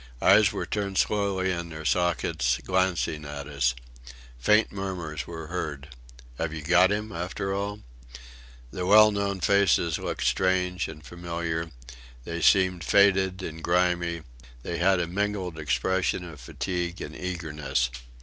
[0.19, 3.75] Eyes were turned slowly in their sockets, glancing at us.
[4.39, 5.89] Faint murmurs were heard,
[6.39, 7.81] "Have you got 'im after all?"
[8.71, 11.69] The well known faces looked strange and familiar;
[12.23, 14.23] they seemed faded and grimy;
[14.63, 17.91] they had a mingled expression of fatigue and eagerness.